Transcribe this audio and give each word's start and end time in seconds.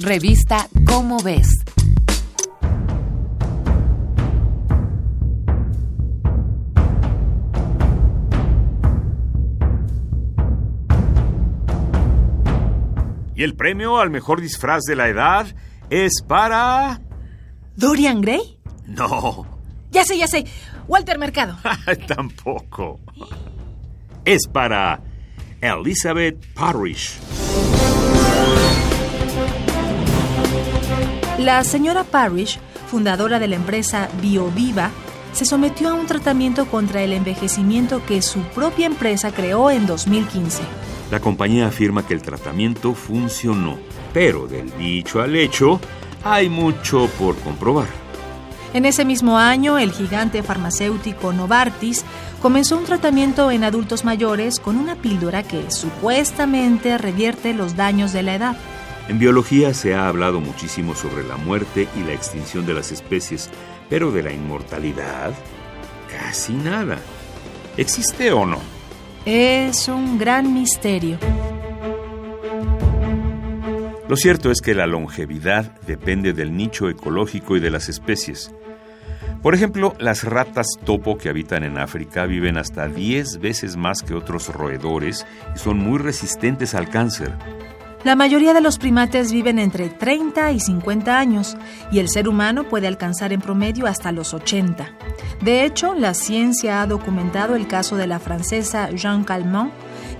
Revista 0.00 0.68
Cómo 0.86 1.18
ves. 1.22 1.48
Y 13.36 13.42
el 13.42 13.54
premio 13.54 13.98
al 13.98 14.10
mejor 14.10 14.40
disfraz 14.40 14.82
de 14.82 14.96
la 14.96 15.08
edad 15.08 15.46
es 15.90 16.22
para... 16.26 17.00
¿Dorian 17.76 18.20
Gray? 18.20 18.58
No, 18.86 19.46
Ya 19.90 20.04
sé, 20.04 20.18
ya 20.18 20.26
sé. 20.28 20.44
Walter 20.86 21.18
Mercado. 21.18 21.56
tampoco. 22.06 23.00
Es 24.24 24.46
para 24.46 25.00
Elizabeth 25.60 26.44
Parrish. 26.54 27.18
La 31.44 31.62
señora 31.62 32.04
Parrish, 32.04 32.58
fundadora 32.86 33.38
de 33.38 33.48
la 33.48 33.56
empresa 33.56 34.08
BioViva, 34.22 34.90
se 35.34 35.44
sometió 35.44 35.90
a 35.90 35.92
un 35.92 36.06
tratamiento 36.06 36.64
contra 36.64 37.02
el 37.02 37.12
envejecimiento 37.12 38.02
que 38.06 38.22
su 38.22 38.40
propia 38.54 38.86
empresa 38.86 39.30
creó 39.30 39.70
en 39.70 39.84
2015. 39.86 40.62
La 41.10 41.20
compañía 41.20 41.66
afirma 41.66 42.06
que 42.06 42.14
el 42.14 42.22
tratamiento 42.22 42.94
funcionó, 42.94 43.76
pero 44.14 44.46
del 44.46 44.74
dicho 44.78 45.20
al 45.20 45.36
hecho 45.36 45.80
hay 46.24 46.48
mucho 46.48 47.10
por 47.18 47.36
comprobar. 47.40 47.88
En 48.72 48.86
ese 48.86 49.04
mismo 49.04 49.36
año, 49.36 49.76
el 49.76 49.92
gigante 49.92 50.42
farmacéutico 50.42 51.34
Novartis 51.34 52.06
comenzó 52.40 52.78
un 52.78 52.86
tratamiento 52.86 53.50
en 53.50 53.64
adultos 53.64 54.06
mayores 54.06 54.58
con 54.60 54.78
una 54.78 54.96
píldora 54.96 55.42
que 55.42 55.70
supuestamente 55.70 56.96
revierte 56.96 57.52
los 57.52 57.76
daños 57.76 58.14
de 58.14 58.22
la 58.22 58.34
edad. 58.34 58.56
En 59.08 59.18
biología 59.18 59.74
se 59.74 59.94
ha 59.94 60.08
hablado 60.08 60.40
muchísimo 60.40 60.94
sobre 60.94 61.24
la 61.24 61.36
muerte 61.36 61.88
y 61.94 62.04
la 62.04 62.14
extinción 62.14 62.64
de 62.64 62.72
las 62.72 62.90
especies, 62.90 63.50
pero 63.90 64.10
de 64.10 64.22
la 64.22 64.32
inmortalidad, 64.32 65.34
casi 66.10 66.54
nada. 66.54 66.98
¿Existe 67.76 68.32
o 68.32 68.46
no? 68.46 68.60
Es 69.26 69.88
un 69.88 70.18
gran 70.18 70.54
misterio. 70.54 71.18
Lo 74.08 74.16
cierto 74.16 74.50
es 74.50 74.60
que 74.60 74.74
la 74.74 74.86
longevidad 74.86 75.72
depende 75.86 76.32
del 76.32 76.56
nicho 76.56 76.88
ecológico 76.88 77.56
y 77.56 77.60
de 77.60 77.70
las 77.70 77.88
especies. 77.88 78.54
Por 79.42 79.54
ejemplo, 79.54 79.94
las 79.98 80.24
ratas 80.24 80.66
topo 80.84 81.18
que 81.18 81.28
habitan 81.28 81.64
en 81.64 81.76
África 81.78 82.24
viven 82.24 82.56
hasta 82.56 82.88
10 82.88 83.40
veces 83.40 83.76
más 83.76 84.02
que 84.02 84.14
otros 84.14 84.48
roedores 84.48 85.26
y 85.54 85.58
son 85.58 85.78
muy 85.78 85.98
resistentes 85.98 86.74
al 86.74 86.88
cáncer. 86.88 87.32
La 88.04 88.16
mayoría 88.16 88.52
de 88.52 88.60
los 88.60 88.76
primates 88.76 89.32
viven 89.32 89.58
entre 89.58 89.88
30 89.88 90.52
y 90.52 90.60
50 90.60 91.18
años 91.18 91.56
y 91.90 92.00
el 92.00 92.10
ser 92.10 92.28
humano 92.28 92.68
puede 92.68 92.86
alcanzar 92.86 93.32
en 93.32 93.40
promedio 93.40 93.86
hasta 93.86 94.12
los 94.12 94.34
80. 94.34 94.90
De 95.40 95.64
hecho, 95.64 95.94
la 95.94 96.12
ciencia 96.12 96.82
ha 96.82 96.86
documentado 96.86 97.56
el 97.56 97.66
caso 97.66 97.96
de 97.96 98.06
la 98.06 98.18
francesa 98.18 98.90
Jean 98.90 99.24
Calment, 99.24 99.72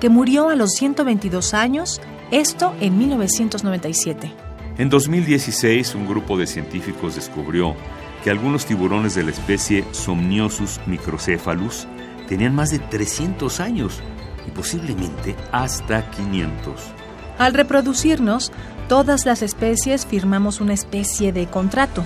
que 0.00 0.08
murió 0.08 0.48
a 0.48 0.54
los 0.54 0.74
122 0.74 1.54
años, 1.54 2.00
esto 2.30 2.72
en 2.80 2.98
1997. 2.98 4.32
En 4.78 4.88
2016, 4.88 5.96
un 5.96 6.06
grupo 6.06 6.38
de 6.38 6.46
científicos 6.46 7.16
descubrió 7.16 7.74
que 8.22 8.30
algunos 8.30 8.64
tiburones 8.64 9.16
de 9.16 9.24
la 9.24 9.32
especie 9.32 9.84
Somniosus 9.90 10.78
microcephalus 10.86 11.88
tenían 12.28 12.54
más 12.54 12.70
de 12.70 12.78
300 12.78 13.58
años 13.58 14.00
y 14.46 14.52
posiblemente 14.52 15.34
hasta 15.50 16.08
500. 16.10 17.01
Al 17.38 17.54
reproducirnos, 17.54 18.52
todas 18.88 19.26
las 19.26 19.42
especies 19.42 20.06
firmamos 20.06 20.60
una 20.60 20.74
especie 20.74 21.32
de 21.32 21.46
contrato. 21.46 22.04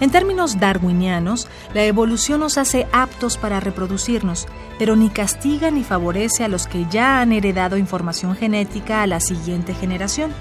En 0.00 0.10
términos 0.10 0.58
darwinianos, 0.58 1.48
la 1.72 1.84
evolución 1.84 2.40
nos 2.40 2.58
hace 2.58 2.86
aptos 2.92 3.36
para 3.36 3.60
reproducirnos, 3.60 4.46
pero 4.78 4.96
ni 4.96 5.08
castiga 5.08 5.70
ni 5.70 5.84
favorece 5.84 6.44
a 6.44 6.48
los 6.48 6.66
que 6.66 6.86
ya 6.90 7.20
han 7.20 7.32
heredado 7.32 7.76
información 7.76 8.34
genética 8.34 9.02
a 9.02 9.06
la 9.06 9.20
siguiente 9.20 9.72
generación. 9.74 10.32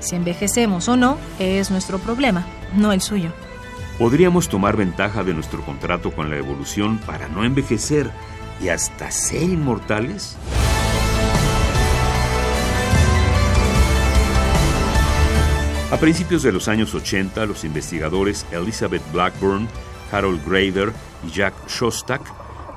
Si 0.00 0.16
envejecemos 0.16 0.88
o 0.88 0.96
no, 0.96 1.18
es 1.38 1.70
nuestro 1.70 1.98
problema, 1.98 2.44
no 2.74 2.92
el 2.92 3.00
suyo. 3.00 3.30
Podríamos 3.98 4.48
tomar 4.48 4.76
ventaja 4.76 5.24
de 5.24 5.32
nuestro 5.32 5.62
contrato 5.64 6.10
con 6.10 6.28
la 6.28 6.36
evolución 6.36 6.98
para 6.98 7.28
no 7.28 7.44
envejecer 7.44 8.10
y 8.60 8.68
hasta 8.68 9.10
ser 9.10 9.44
inmortales. 9.44 10.36
A 15.88 15.98
principios 15.98 16.42
de 16.42 16.50
los 16.50 16.66
años 16.66 16.92
80, 16.96 17.46
los 17.46 17.62
investigadores 17.62 18.44
Elizabeth 18.50 19.02
Blackburn, 19.12 19.68
Harold 20.10 20.44
Grader 20.44 20.92
y 21.24 21.30
Jack 21.30 21.54
Shostak 21.68 22.22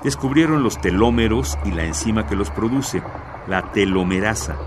descubrieron 0.03 0.61
los 0.61 0.79
telómeros 0.79 1.57
y 1.65 1.71
la 1.71 1.85
enzima 1.85 2.27
que 2.27 2.35
los 2.35 2.51
produce, 2.51 3.01
la 3.47 3.71
telomerasa. 3.71 4.57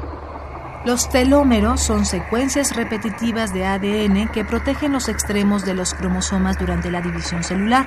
Los 0.85 1.09
telómeros 1.09 1.81
son 1.81 2.05
secuencias 2.05 2.75
repetitivas 2.75 3.55
de 3.55 3.65
ADN 3.65 4.29
que 4.33 4.45
protegen 4.45 4.93
los 4.93 5.09
extremos 5.09 5.65
de 5.65 5.75
los 5.75 5.95
cromosomas 5.95 6.59
durante 6.59 6.91
la 6.91 7.01
división 7.01 7.45
celular. 7.45 7.87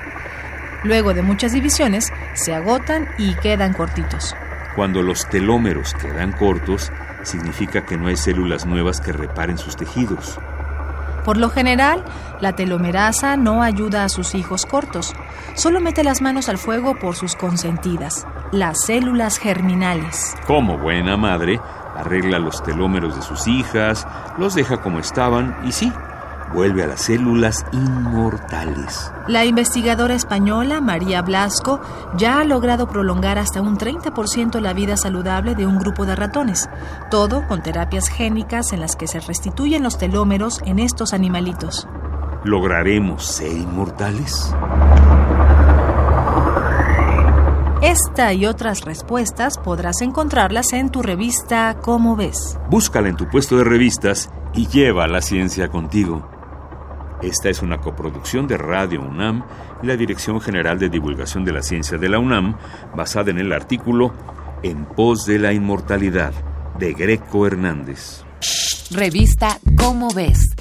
Luego 0.85 1.13
de 1.13 1.21
muchas 1.21 1.51
divisiones, 1.51 2.13
se 2.33 2.53
agotan 2.53 3.09
y 3.17 3.35
quedan 3.35 3.73
cortitos. 3.73 4.33
Cuando 4.75 5.01
los 5.01 5.27
telómeros 5.29 5.93
quedan 5.93 6.33
cortos, 6.33 6.91
significa 7.23 7.85
que 7.85 7.97
no 7.97 8.07
hay 8.07 8.17
células 8.17 8.65
nuevas 8.65 8.99
que 8.99 9.13
reparen 9.13 9.57
sus 9.57 9.75
tejidos. 9.75 10.37
Por 11.23 11.37
lo 11.37 11.49
general, 11.49 12.03
la 12.39 12.53
telomerasa 12.53 13.37
no 13.37 13.63
ayuda 13.63 14.03
a 14.03 14.09
sus 14.09 14.35
hijos 14.35 14.65
cortos, 14.65 15.13
solo 15.55 15.79
mete 15.79 16.03
las 16.03 16.21
manos 16.21 16.49
al 16.49 16.57
fuego 16.57 16.99
por 16.99 17.15
sus 17.15 17.35
consentidas, 17.35 18.27
las 18.51 18.85
células 18.85 19.39
germinales. 19.39 20.35
Como 20.45 20.77
buena 20.77 21.17
madre, 21.17 21.59
arregla 21.95 22.37
los 22.37 22.61
telómeros 22.61 23.15
de 23.15 23.21
sus 23.21 23.47
hijas, 23.47 24.05
los 24.37 24.53
deja 24.53 24.81
como 24.81 24.99
estaban 24.99 25.57
y 25.63 25.71
sí, 25.71 25.91
vuelve 26.55 26.83
a 26.83 26.87
las 26.87 27.01
células 27.01 27.65
inmortales. 27.73 29.11
La 29.27 29.43
investigadora 29.43 30.15
española 30.15 30.79
María 30.79 31.21
Blasco 31.21 31.81
ya 32.17 32.39
ha 32.39 32.43
logrado 32.45 32.87
prolongar 32.87 33.37
hasta 33.37 33.61
un 33.61 33.77
30% 33.77 34.61
la 34.61 34.73
vida 34.73 34.95
saludable 34.95 35.53
de 35.53 35.67
un 35.67 35.77
grupo 35.77 36.05
de 36.05 36.15
ratones, 36.15 36.69
todo 37.11 37.45
con 37.47 37.61
terapias 37.61 38.07
génicas 38.07 38.71
en 38.71 38.79
las 38.79 38.95
que 38.95 39.07
se 39.07 39.19
restituyen 39.19 39.83
los 39.83 39.97
telómeros 39.97 40.61
en 40.65 40.79
estos 40.79 41.13
animalitos. 41.13 41.87
¿Lograremos 42.45 43.25
ser 43.25 43.51
inmortales? 43.51 44.55
Esta 47.81 48.33
y 48.33 48.45
otras 48.45 48.81
respuestas 48.81 49.57
podrás 49.57 50.01
encontrarlas 50.01 50.73
en 50.73 50.89
tu 50.89 51.01
revista 51.01 51.75
Cómo 51.81 52.15
ves. 52.15 52.57
Búscala 52.69 53.09
en 53.09 53.17
tu 53.17 53.27
puesto 53.27 53.57
de 53.57 53.63
revistas 53.63 54.31
y 54.53 54.67
lleva 54.67 55.07
la 55.07 55.21
ciencia 55.21 55.69
contigo. 55.69 56.34
Esta 57.21 57.49
es 57.49 57.61
una 57.61 57.79
coproducción 57.79 58.47
de 58.47 58.57
Radio 58.57 59.01
UNAM 59.01 59.43
y 59.81 59.87
la 59.87 59.95
Dirección 59.95 60.41
General 60.41 60.77
de 60.77 60.89
Divulgación 60.89 61.45
de 61.45 61.53
la 61.53 61.61
Ciencia 61.61 61.97
de 61.97 62.09
la 62.09 62.19
UNAM, 62.19 62.57
basada 62.95 63.31
en 63.31 63.39
el 63.39 63.53
artículo 63.53 64.13
En 64.63 64.85
pos 64.85 65.25
de 65.25 65.39
la 65.39 65.53
inmortalidad 65.53 66.33
de 66.77 66.93
Greco 66.93 67.47
Hernández. 67.47 68.23
Revista 68.91 69.59
Cómo 69.77 70.09
ves. 70.13 70.55